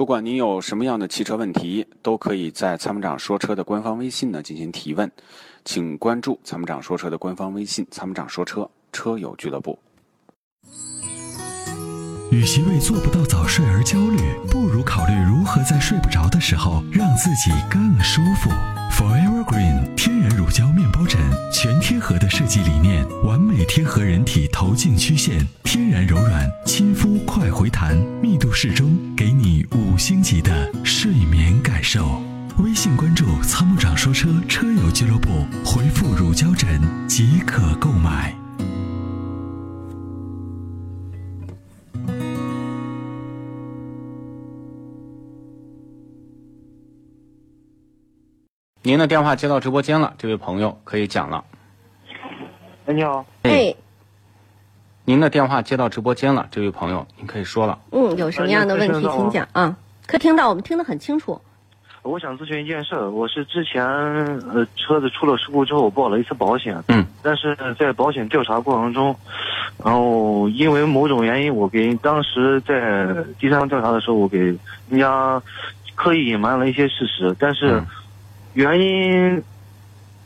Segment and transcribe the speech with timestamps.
[0.00, 5.12] 不管您有什么样的汽车问题，都可以在参谋长说车的官方微信呢进行提问，
[5.62, 9.78] 请关注参谋长说车的官方微信“参谋长说车车友俱乐部”。
[12.32, 14.16] 与其为做不到早睡而焦虑，
[14.50, 18.48] 不如考虑如何在睡不着的时候让自己更舒服。
[22.10, 32.20] 合的设计理念，完美贴合人体头颈曲线，天然柔软，亲肤快回弹，密度适中，给你五星级的睡眠感受。
[32.58, 38.34] 微信关注“参谋长说车”车友俱乐部，回复“乳胶枕”即可购买。
[48.82, 51.44] 您的电话接到直播间了，这位朋友可以讲了。
[52.90, 53.72] 哎，你好，哎，
[55.04, 57.78] 您的电话接到直播间了，这位朋友您可以说了。
[57.92, 59.76] 嗯，有什么样的问题请讲啊？
[60.08, 61.40] 可听到，我们听得很清楚。
[62.02, 69.14] 我想咨询一件事儿，我是之前呃车子出了事故之后我报了一次保险，嗯，但是在保险调查过程中，
[69.84, 73.06] 然后因为某种原因，我给当时在
[73.38, 74.36] 第三方调查的时候，我给
[74.88, 75.40] 人家
[75.94, 77.86] 刻意隐瞒了一些事实，但是嗯。
[78.54, 79.40] 原因，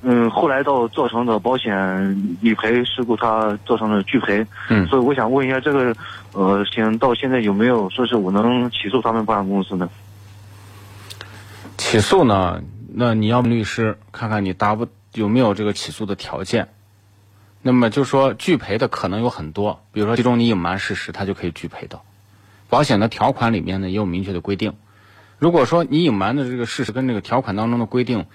[0.00, 5.94] 嗯，后来到造成的保险理赔事故，它造成了拒赔，嗯所以我想问一下，这个
[6.32, 9.90] 呃，行到现在有没有说是我能起诉他们保险公司呢？
[11.76, 12.62] 起诉呢，
[12.94, 16.68] 那你要问律师看看你达不有没有这个起诉的条件。
[17.60, 22.00] 那么就说拒赔的可能有很多，比如说其中你隐瞒事实，他就可以拒赔的。
[22.68, 24.74] 保险的条款里面呢也有明确的规定。
[25.38, 28.26] 如果说你隐瞒的这个事实跟这个条款当中的规定，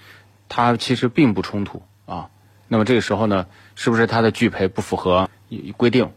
[0.55, 2.29] 它其实并不冲突啊，
[2.67, 5.27] 那么这个时候呢，是不是它的拒赔不符合
[5.75, 6.07] 规定，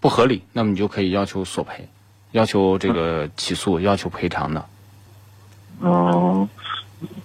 [0.00, 0.42] 不合理？
[0.52, 1.88] 那么你就可以要求索赔，
[2.32, 4.64] 要求这个起诉，要求赔偿的。
[5.80, 6.48] 嗯，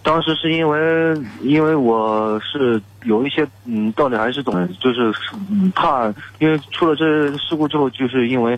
[0.04, 5.12] 当时是因为因为我是有一些嗯道理还是懂的，就是
[5.50, 6.06] 嗯怕
[6.38, 8.56] 因为出了这事故之后，就是因为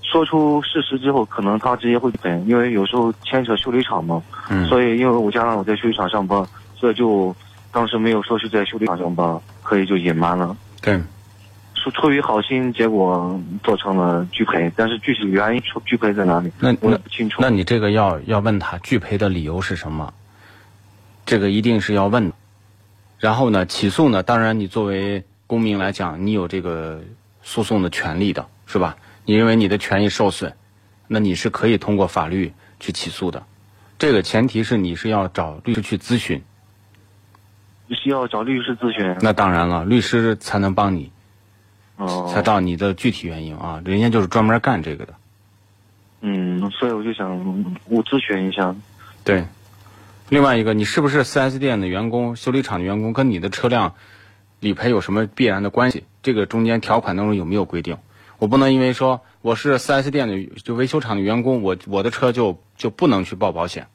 [0.00, 6.40] 说出事实之后，可能他直接会赔，因为有时候牵扯修理厂嘛，嗯所以因为我加上我在修理厂上班，
[6.76, 7.34] 所以就
[7.72, 10.56] 当时没有说是在修理厂上班，可以就隐瞒了。
[10.80, 11.00] 对。
[11.74, 17.40] 出出于好心，结果造成了拒赔，但是具体原因出拒赔在哪里，那我也不清楚。
[17.40, 20.12] 那你这个要要问他拒赔的理由是什么？
[21.24, 22.34] 这个一定是要问的。
[23.20, 27.00] 然后呢，起诉呢，当然你作为公民来讲，你有这个
[27.42, 28.96] 诉讼的权利的，是吧？
[29.24, 30.52] 你认为你的权益受损，
[31.06, 33.40] 那你是可以通过法律去起诉的。
[33.96, 36.42] 这个前提是你是要找律师去咨询，
[37.90, 39.16] 需要找律师咨询。
[39.20, 41.10] 那当然了，律师才能帮你，
[41.96, 43.80] 哦，才到你的具体原因啊。
[43.84, 45.14] 人家就是专门干这个的。
[46.20, 47.38] 嗯，所以我就想
[47.88, 48.74] 我咨询一下。
[49.22, 49.44] 对，
[50.28, 53.94] 另外一个，你是不是 4S 店的员工、修理厂的员工，跟你的车辆
[54.60, 56.04] 理赔有什么必然的关系？
[56.22, 57.96] 这个中间条款当中有没有规定？
[58.38, 63.86] 我不能因为说我是 4S 店的就维修厂的员工，我我的车就就不能去报保险，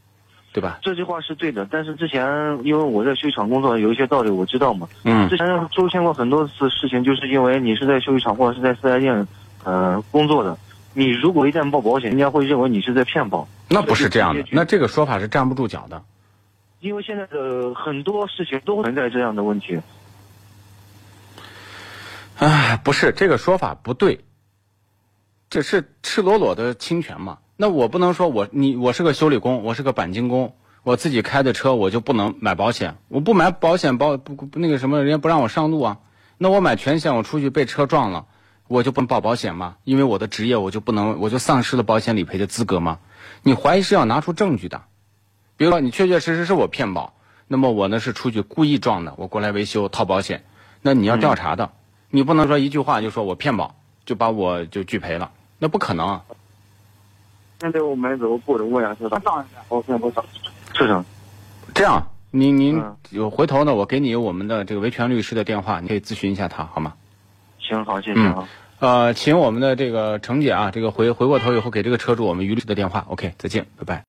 [0.53, 0.79] 对吧？
[0.81, 2.25] 这句话是对的，但是之前
[2.63, 4.88] 因为我在修理厂工作，有一些道理我知道嘛。
[5.03, 9.28] 嗯之前出现过很多次事情，就是因为你是在修理厂或者是在四 S 店
[9.63, 10.57] 呃工作的，
[10.94, 13.47] 你如果一旦报保险，人家会认为你是在骗保。
[13.69, 16.03] 那不是这样的那这个说法是站不住脚的。
[16.81, 19.79] 因为现在的很多事情都存在这样的问题。
[22.40, 24.19] 哎，不是这个说法不对，
[25.50, 27.38] 这是赤裸裸的侵权嘛？
[27.61, 35.99] 那我不能说我你我是个修理工，我是个钣金工，我自己开的车我就不能买保险，我不买保险保不不那个什么，人家不让我上路啊。
[36.39, 38.25] 那我买全险，我出去被车撞了，
[38.67, 39.75] 我就不能报保险吗？
[39.83, 42.97] 因为我的职业我就不能，我就丧失了保险理赔的资格吗？
[43.44, 44.81] 你怀疑是要拿出证据的，
[45.55, 47.13] 比如说你确确实实是我骗保，
[47.47, 50.45] 那么我呢是出去故意撞的，我过来维修套保险，
[50.81, 51.69] 那你要调查的。
[52.09, 55.29] 你不能说一句话就说我骗保，就把我就拒赔了，
[55.59, 56.23] 那不可能啊！
[57.61, 60.25] 现在我买走过的我也是的，保险不少。
[60.73, 61.05] 是的，
[61.75, 66.96] 这样，您您嗯有回头呢，我给你我们的这个维权律师的电话，你可以咨询一下他，好吗？
[67.59, 68.49] 行好，谢谢嗯啊。
[68.79, 73.05] 呃，请我们的这个程姐啊，这个回回过头以后给这个车主我们于律师的电话。
[73.09, 74.03] OK，再见，拜拜。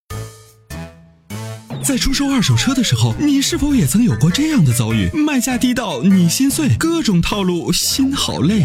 [1.82, 5.10] 在出售二手车的时候，你是否也曾有过这样的遭遇？
[5.12, 8.64] 卖价低到你心碎，各种套路，心好累。